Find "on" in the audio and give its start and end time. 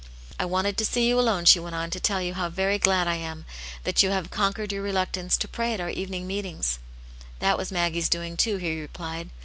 1.75-1.91